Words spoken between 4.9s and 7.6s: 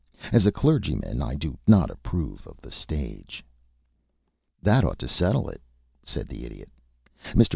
to settle it," said the Idiot. "Mr.